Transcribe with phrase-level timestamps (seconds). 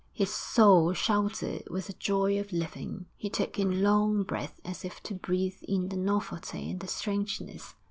[0.13, 3.05] His soul shouted with the joy of living.
[3.17, 7.75] He took in long breaths as if to breathe in the novelty and the strangeness.